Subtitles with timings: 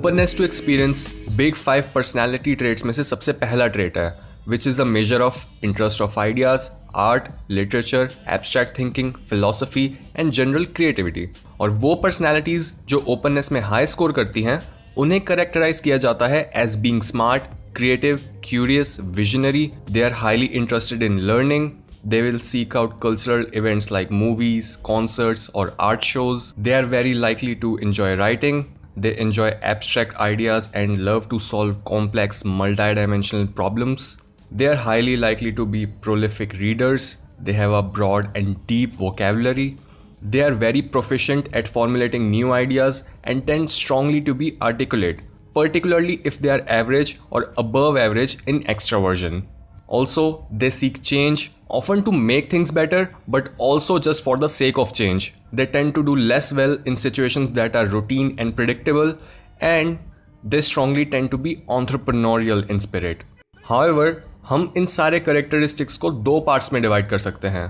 [0.00, 1.04] Openness to experience
[1.36, 4.08] big five personality traits में से सबसे पहला ट्रेट है
[4.48, 9.84] which is a measure of interest of ideas art literature abstract thinking philosophy
[10.16, 11.26] and general creativity
[11.60, 14.60] और वो personalities जो openness में हाई स्कोर करती हैं
[14.98, 21.02] उन्हें करेक्टराइज किया जाता है as being smart creative curious visionary they are highly interested
[21.02, 21.70] in learning
[22.02, 26.54] They will seek out cultural events like movies, concerts, or art shows.
[26.56, 28.62] They are very likely to enjoy writing,
[28.96, 34.18] they enjoy abstract ideas and love to solve complex multidimensional problems.
[34.50, 37.18] They are highly likely to be prolific readers.
[37.38, 39.76] They have a broad and deep vocabulary.
[40.22, 45.20] They are very proficient at formulating new ideas and tend strongly to be articulate,
[45.54, 49.44] particularly if they are average or above average in extraversion.
[49.86, 54.78] Also, they seek change, often to make things better, but also just for the sake
[54.78, 55.34] of change.
[55.52, 59.14] They tend to do less well in situations that are routine and predictable,
[59.60, 59.98] and
[60.44, 63.24] they strongly tend to be entrepreneurial in spirit.
[63.70, 64.10] However,
[64.48, 67.64] हम इन सारे characteristics को दो parts में divide कर सकते हैं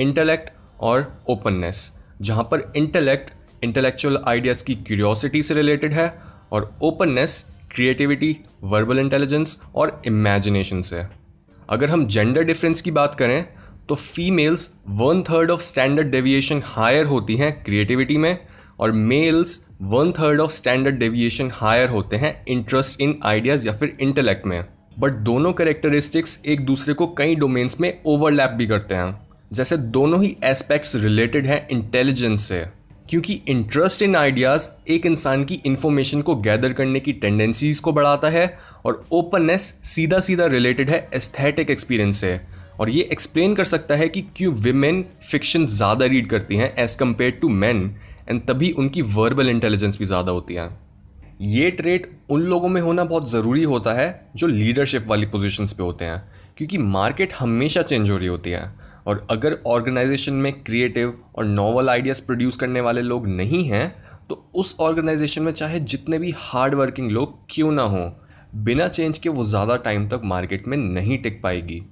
[0.00, 1.80] intellect और openness
[2.20, 3.30] जहाँ पर इंटेलेक्ट
[3.64, 6.06] इंटेलेक्चुअल आइडियाज़ की क्यूरियोसिटी से रिलेटेड है
[6.52, 8.36] और ओपननेस क्रिएटिविटी
[8.72, 11.02] वर्बल इंटेलिजेंस और इमेजिनेशन से
[11.72, 13.44] अगर हम जेंडर डिफरेंस की बात करें
[13.88, 18.38] तो females one third of standard deviation higher होती हैं क्रिएटिविटी में
[18.80, 23.96] और males one third of standard deviation higher होते हैं इंटरेस्ट इन आइडियाज़ या फिर
[24.00, 24.64] इंटेलेक्ट में।
[24.98, 29.20] बट दोनों करेक्टरिस्टिक्स एक दूसरे को कई डोमेन्स में ओवरलैप भी करते हैं।
[29.52, 32.64] जैसे दोनों ही एस्पेक्ट्स रिलेटेड हैं इंटेलिजेंस से।
[33.12, 38.28] क्योंकि इंटरेस्ट इन आइडियाज़ एक इंसान की इंफॉर्मेशन को गैदर करने की टेंडेंसीज को बढ़ाता
[38.28, 38.46] है
[38.86, 42.40] और ओपननेस सीधा सीधा रिलेटेड है एस्थेटिक एक्सपीरियंस से।
[42.80, 46.96] और ये एक्सप्लेन कर सकता है कि क्यों विमेन फिक्शन ज़्यादा रीड करती हैं as
[46.98, 47.84] compare to man
[48.28, 50.68] and तभी उनकी वर्बल इंटेलिजेंस भी ज़्यादा होती है।
[51.42, 55.82] ये ट्रेट उन लोगों में होना बहुत ज़रूरी होता है जो लीडरशिप वाली पोजीशंस पे
[55.82, 56.22] होते हैं,
[56.56, 58.70] क्योंकि मार्केट हमेशा चेंज हो रही होती है।
[59.06, 63.88] और अगर ऑर्गेनाइजेशन में क्रिएटिव और नॉवल आइडियाज़ प्रोड्यूस करने वाले लोग नहीं हैं
[64.28, 68.10] तो उस ऑर्गेनाइजेशन में चाहे जितने भी हार्ड वर्किंग लोग क्यों ना हों,
[68.54, 71.82] बिना चेंज के वो ज़्यादा टाइम तक मार्केट में नहीं टिक पाएगी।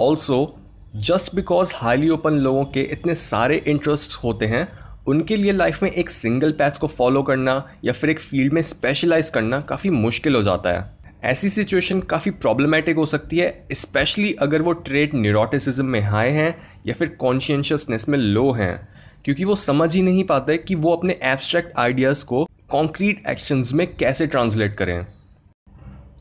[0.00, 0.56] Also
[0.98, 4.68] just because highly open लोगों के इतने सारे इंटरेस्ट होते हैं,
[5.06, 8.62] उनके लिए लाइफ में एक सिंगल पैथ को फॉलो करना या फिर एक फ़ील्ड में
[8.62, 10.95] स्पेशलाइज करना काफ़ी मुश्किल हो जाता है।
[11.26, 16.54] ऐसी सिचुएशन काफ़ी प्रॉब्लमेटिक हो सकती है स्पेशली अगर वो ट्रेड न्यूरोटिसिज्म में हाई हैं
[16.86, 18.88] या फिर कॉन्शियसनेस में लो हैं,
[19.24, 23.86] क्योंकि वो समझ ही नहीं पाते कि वो अपने एब्स्ट्रैक्ट आइडियाज़ को कॉन्क्रीट एक्शंस में
[23.96, 25.06] कैसे ट्रांसलेट करें।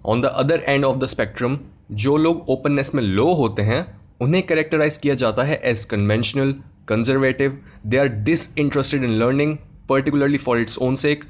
[0.05, 1.59] On the other end of the spectrum
[1.91, 3.85] जो लोग ओपननेस में लो होते हैं,
[4.22, 6.55] उन्हें करेक्टराइज किया जाता है as conventional
[6.87, 8.07] conservative they are
[8.57, 9.57] disinterested in learning
[9.89, 11.23] particularly for its own sake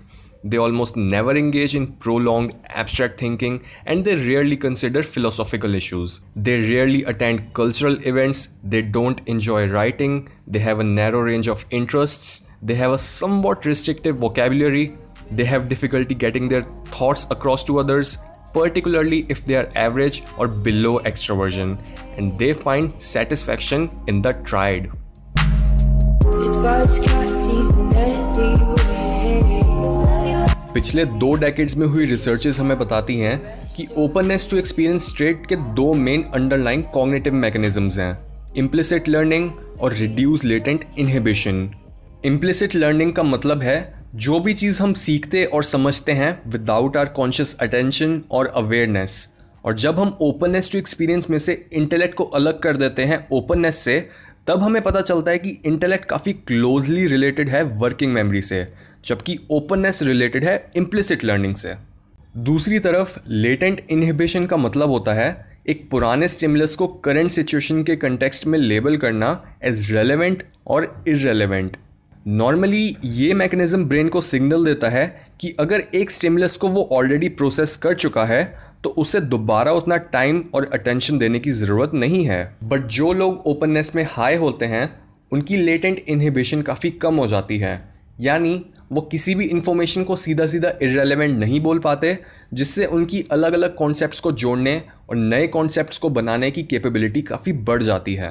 [0.45, 6.22] They almost never engage in prolonged abstract thinking and they rarely consider philosophical issues.
[6.35, 11.66] They rarely attend cultural events, they don't enjoy writing, they have a narrow range of
[11.72, 14.95] interests, they have a somewhat restrictive vocabulary,
[15.31, 16.61] they have difficulty getting their
[16.94, 18.19] thoughts across to others,
[18.53, 21.79] particularly if they are average or below extroversion,
[22.17, 24.91] and they find satisfaction in the tried.
[30.75, 33.37] पिछले दो decades में हुई researches हमें बताती हैं
[33.75, 38.17] कि openness to experience trait के दो मेन अंडरलाइन कॉग्निटिव मैकेनिज्म्स हैं
[38.55, 39.49] इम्प्लिसिट लर्निंग
[39.81, 41.69] और reduce latent inhibition
[42.25, 47.05] implicit learning का मतलब है, जो भी चीज़ हम सीखते और समझते हैं विदाउट आर
[47.05, 49.27] कॉन्शियस अटेंशन और अवेयरनेस
[49.65, 53.77] और जब हम ओपननेस टू एक्सपीरियंस में से इंटेलेक्ट को अलग कर देते हैं ओपननेस
[53.77, 53.99] से,
[54.47, 58.67] तब हमें पता चलता है कि इंटेलेक्ट काफ़ी क्लोजली रिलेटेड है वर्किंग मेमोरी से।
[59.05, 61.73] जबकि ओपननेस रिलेटेड है इम्प्लिसिट लर्निंग से।
[62.38, 67.95] दूसरी तरफ़ लेटेंट इनहिबिशन का मतलब होता है, एक पुराने स्टिमुलस को करंट सिचुएशन के
[67.95, 69.29] कंटेक्स्ट में लेबल करना
[69.63, 71.78] एज रेलेवेंट और इरेलीवेंट
[72.28, 75.05] नॉर्मली ये मैकेनिज्म ब्रेन को सिग्नल देता है
[75.41, 78.43] कि अगर एक स्टिमुलस को वो ऑलरेडी प्रोसेस कर चुका है
[78.84, 83.47] तो उसे दोबारा उतना टाइम और अटेंशन देने की ज़रूरत नहीं है। बट जो लोग
[83.47, 84.90] ओपननेस में हाई होते हैं,
[85.31, 87.79] उनकी लेटेंट इनहिबिशन काफ़ी कम हो जाती है।
[88.19, 92.17] यानी वो किसी भी इन्फॉर्मेशन को सीधा सीधा इरेलीवेंट नहीं बोल पाते,
[92.53, 97.53] जिससे उनकी अलग अलग कॉन्सेप्ट्स को जोड़ने और नए कॉन्सेप्ट्स को बनाने की कैपेबिलिटी काफ़ी
[97.53, 98.29] बढ़ जाती है।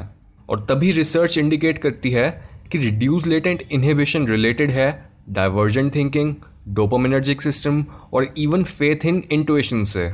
[0.48, 2.28] और तभी रिसर्च इंडिकेट करती है
[2.72, 4.88] कि रिड्यूस लेटेंट इनहिबिशन रिलेटेड है
[5.30, 6.34] डाइवर्जेंट थिंकिंग
[6.68, 10.12] डोपामिनर्जिक सिस्टम और इवन फेथ इन इंटुएशन से।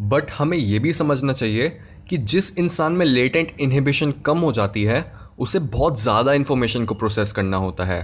[0.00, 1.68] बट हमें ये भी समझना चाहिए
[2.08, 5.04] कि जिस इंसान में लेटेंट इनहिबिशन कम हो जाती है,
[5.38, 8.00] उसे बहुत ज़्यादा इन्फॉर्मेशन को प्रोसेस करना होता है।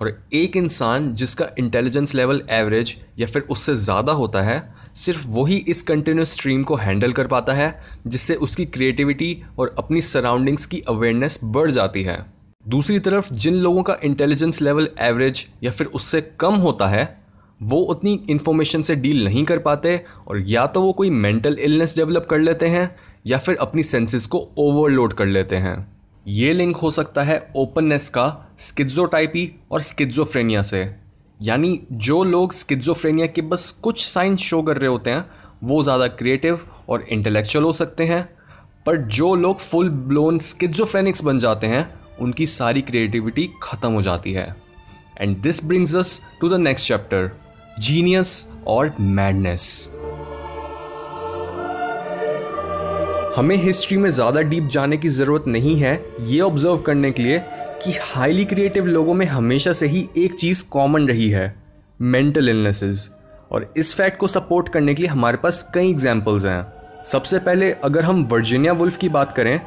[0.00, 5.56] और एक इंसान जिसका इंटेलिजेंस लेवल एवरेज या फिर उससे ज़्यादा होता है, सिर्फ़ वही
[5.68, 10.80] इस कंटिन्यूस स्ट्रीम को हैंडल कर पाता है, जिससे उसकी क्रिएटिविटी और अपनी सराउंडिंग्स की
[10.88, 12.18] अवेयरनेस बढ़ जाती है।
[12.64, 17.18] दूसरी तरफ़, जिन लोगों का इंटेलिजेंस लेवल एवरेज या फिर उससे कम होता है,
[17.60, 19.96] वो उतनी इन्फॉर्मेशन से डील नहीं कर पाते
[20.28, 22.90] और या तो वो कोई मेंटल इलनेस डेवलप कर लेते हैं
[23.26, 25.76] या फिर अपनी सेंसेस को ओवरलोड कर लेते हैं।
[26.26, 30.82] ये लिंक हो सकता है ओपननेस का स्किजोटाइपी और स्किजोफ्रेनिया से।
[31.40, 35.24] यानी जो लोग स्किजोफ्रेनिया के बस कुछ साइंस शो कर रहे होते हैं,
[35.64, 38.22] वो ज़्यादा क्रिएटिव और इंटेलेक्चुअल हो सकते हैं।
[38.86, 41.88] पर जो लोग फुल ब्लोन स्किजोफ्रेनिक्स बन जाते हैं,
[42.20, 44.54] उनकी सारी क्रिएटिविटी ख़त्म हो जाती है।
[45.20, 47.30] And this brings us to the next chapter
[47.78, 49.90] genius और मैडनेस
[53.36, 57.38] हमें हिस्ट्री में ज़्यादा डीप जाने की ज़रूरत नहीं है, ये ऑब्ज़र्व करने के लिए
[57.82, 61.54] कि हाईली क्रिएटिव लोगों में हमेशा से ही एक चीज़ कॉमन रही है
[62.00, 63.08] मेंटल इलनेसेस
[63.50, 67.70] और इस फैक्ट को सपोर्ट करने के लिए हमारे पास कई एग्जाम्पल्स हैं। सबसे पहले
[67.84, 69.58] अगर हम वर्जीनिया वुल्फ की बात करें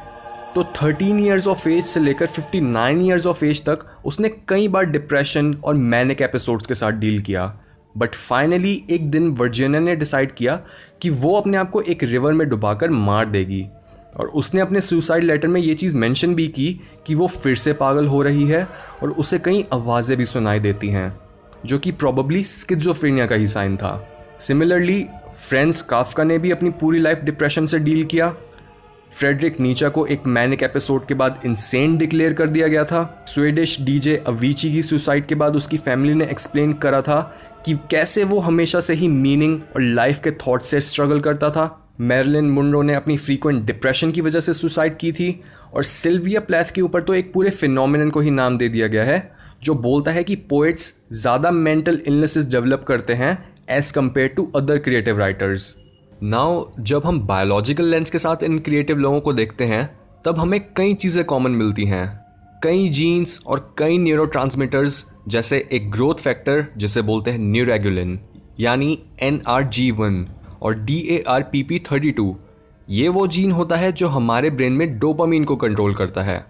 [0.54, 4.84] तो 13 ईयर्स ऑफ़ एज से लेकर 59 ईयर्स ऑफ़ एज तक उसने कई बार
[4.86, 7.52] डिप्रेशन और मैनिक एपिसोड्स के साथ डील किया।
[7.96, 10.60] बट फाइनली एक दिन वर्जीनिया ने डिसाइड किया
[11.02, 13.66] कि वो अपने आप को एक रिवर में डुबाकर मार देगी।
[14.16, 17.72] और उसने अपने सुसाइड लेटर में ये चीज़ मेंशन भी की कि वो फिर से
[17.72, 18.66] पागल हो रही है
[19.02, 21.16] और उसे कई आवाज़ें भी सुनाई देती हैं,
[21.66, 24.08] जो कि प्रॉबली स्किजोफ्रेनिया का ही साइन था।
[24.40, 25.06] सिमिलरली
[25.48, 28.34] फ्रेंड्स काफका ने भी अपनी पूरी लाइफ डिप्रेशन से डील किया
[29.10, 33.76] फ्रेडरिक नीचा को एक मैनिक एपिसोड के बाद इंसेन डिक्लेयर कर दिया गया था। स्वीडिश
[33.80, 37.20] डीजे अवीची की सुसाइड के बाद उसकी फैमिली ने एक्सप्लेन करा था
[37.66, 41.94] कि कैसे वो हमेशा से ही मीनिंग और लाइफ के थॉट से स्ट्रगल करता था।
[42.00, 45.40] मेरलिन मुंडो ने अपनी फ्रीक्वेंट डिप्रेशन की वजह से सुसाइड की थी
[45.74, 49.04] और सिल्विया प्लेथ के ऊपर तो एक पूरे फिनोमिन को ही नाम दे दिया गया
[49.04, 53.38] है, जो बोलता है कि पोइट्स ज़्यादा मेंटल इलनेसेस डेवलप करते हैं
[53.70, 55.74] as compare to other creative writers
[56.22, 60.60] now जब हम बायोलॉजिकल लेंस के साथ इन क्रिएटिव लोगों को देखते हैं, तब हमें
[60.76, 62.20] कई चीज़ें कॉमन मिलती हैं।
[62.62, 64.26] कई जीन्स और कई न्यूरो
[65.28, 68.20] जैसे एक ग्रोथ फैक्टर जिसे बोलते हैं न्यूरेगुलिन
[68.60, 70.26] यानी एन आर जी वन
[70.62, 72.36] और D A R P P thirty two
[72.90, 76.46] ये वो जीन होता है जो हमारे ब्रेन में डोपामीन को कंट्रोल करता है।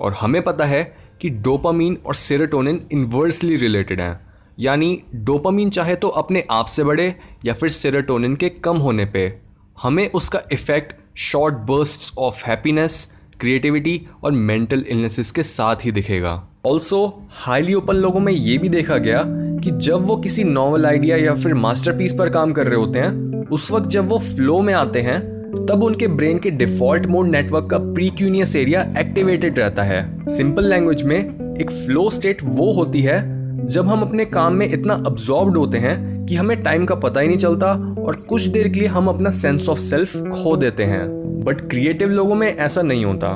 [0.00, 4.25] और हमें पता है कि डोपामीन और सेरोटोनिन इन्वर्सली रिलेटेड हैं।
[4.58, 7.14] यानी डोपामीन चाहे तो अपने आप से बढ़े
[7.44, 9.38] या फिर सेरोटोनिन के कम होने पे।
[9.82, 16.48] हमें उसका effect short burst of happiness creativity और मेंटल इलनेसेस के साथ ही दिखेगा।
[16.66, 21.16] ऑल्सो हाईली ओपन लोगों में ये भी देखा गया कि जब वो किसी नॉवल आइडिया
[21.16, 24.74] या फिर मास्टरपीस पर काम कर रहे होते हैं, उस वक्त जब वो फ्लो में
[24.74, 25.20] आते हैं,
[25.66, 31.02] तब उनके ब्रेन के डिफ़ॉल्ट मोड नेटवर्क का प्रीक्यूनियस एरिया एक्टिवेटेड रहता है। सिंपल लैंग्वेज
[31.02, 31.18] में
[31.60, 36.26] एक फ्लो स्टेट वो होती है जब हम अपने काम में इतना अब्जॉर्ब्ड होते हैं
[36.26, 39.30] कि हमें टाइम का पता ही नहीं चलता और कुछ देर के लिए हम अपना
[39.30, 41.06] सेंस ऑफ़ सेल्फ खो देते हैं।
[41.44, 43.28] बट क्रिएटिव लोगों में ऐसा नहीं होता,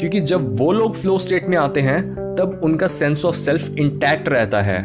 [0.00, 2.02] क्योंकि जब वो लोग फ्लो स्टेट में आते हैं,
[2.38, 4.78] तब उनका सेंस ऑफ़ सेल्फ इंटैक्ट रहता है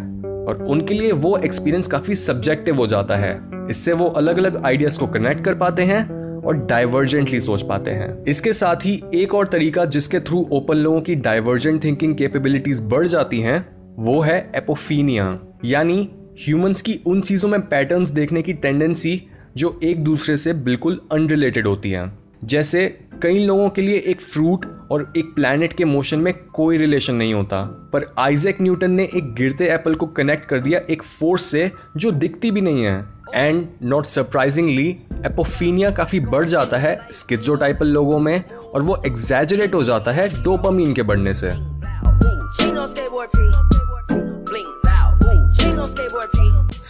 [0.47, 4.99] और उनके लिए वो एक्सपीरियंस काफ़ी सब्जेक्टिव हो जाता है। इससे वो अलग अलग आइडियाज़
[4.99, 6.03] को कनेक्ट कर पाते हैं
[6.41, 11.01] और डाइवर्जेंटली सोच पाते हैं। इसके साथ ही एक और तरीका जिसके थ्रू ओपन लोगों
[11.01, 17.49] की डाइवर्जेंट थिंकिंग कैपेबिलिटीज बढ़ जाती हैं वो है एपोफीनिया, यानी ह्यूमंस की उन चीज़ों
[17.49, 19.21] में पैटर्न्स देखने की टेंडेंसी
[19.57, 22.87] जो एक दूसरे से बिल्कुल अनरिलेटेड होती हैं। जैसे
[23.23, 27.33] कई लोगों के लिए एक फ्रूट और एक प्लैनेट के मोशन में कोई रिलेशन नहीं
[27.33, 27.63] होता,
[27.93, 32.11] पर आइजैक न्यूटन ने एक गिरते एप्पल को कनेक्ट कर दिया एक फोर्स से जो
[32.11, 34.87] दिखती भी नहीं है। एंड नॉट सरप्राइजिंगली
[35.25, 40.93] एपोफीनिया काफ़ी बढ़ जाता है स्किजोटाइपल लोगों में और वो एग्जैजरेट हो जाता है डोपामीन
[40.93, 41.47] के बढ़ने से।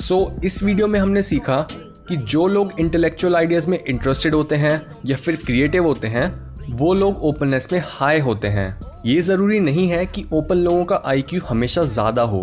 [0.07, 1.55] सो so, इस वीडियो में हमने सीखा
[2.07, 6.27] कि जो लोग इंटेलेक्चुअल आइडियाज़ में इंटरेस्टेड होते हैं या फिर क्रिएटिव होते हैं
[6.75, 8.67] वो लोग ओपननेस में हाई होते हैं।
[9.05, 12.39] ये ज़रूरी नहीं है कि ओपन लोगों का आईक्यू हमेशा ज़्यादा हो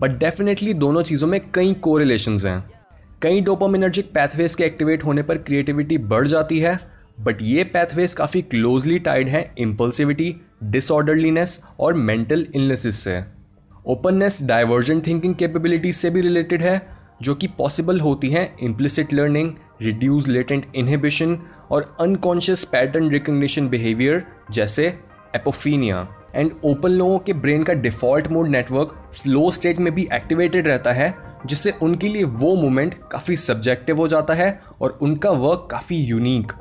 [0.00, 2.58] बट डेफिनेटली दोनों चीज़ों में कई को हैं।
[3.22, 6.78] कई डोपामिनर्जिक पैथवेज के एक्टिवेट होने पर क्रिएटिविटी बढ़ जाती है
[7.20, 13.22] बट ये पैथवेज काफ़ी क्लोजली टाइड है इम्पल्सिविटी डिसऑर्डरलीनेस और मेंटल इलनेसिस से।
[13.86, 16.76] ओपननेस डाइवर्जेंट थिंकिंग कैपेबिलिटीज से भी रिलेटेड है
[17.22, 21.38] जो कि पॉसिबल होती हैं implicit learning reduce latent inhibition
[21.70, 24.86] और अनकॉन्शियस पैटर्न रिकग्निशन बिहेवियर जैसे
[25.36, 30.68] एपोफीनिया एंड ओपन लोगों के ब्रेन का default mode network slow state में भी एक्टिवेटेड
[30.68, 31.14] रहता है,
[31.46, 36.52] जिससे उनके लिए वो मोमेंट काफ़ी सब्जेक्टिव हो जाता है और उनका वर्क काफ़ी यूनिक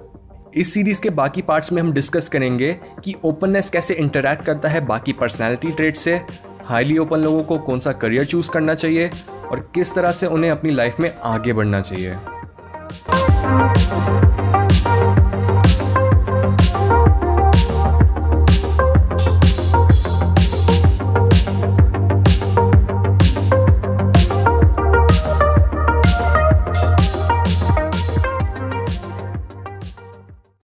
[0.57, 2.71] इस सीरीज़ के बाकी पार्ट्स में हम डिस्कस करेंगे
[3.03, 6.21] कि ओपननेस कैसे इंटरेक्ट करता है बाकी पर्सनैलिटी ट्रेड से.
[6.65, 9.09] हाईली ओपन लोगों को कौन सा करियर चूज़ करना चाहिए?
[9.51, 12.15] और किस तरह से उन्हें अपनी लाइफ में आगे बढ़ना चाहिए।